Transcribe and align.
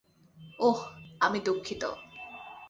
ওহ, 0.59 0.79
আমি 1.19 1.39
দুঃখিত। 1.39 1.83